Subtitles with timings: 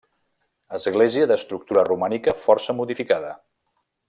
[0.77, 3.31] Església d'estructura romànica força modificada.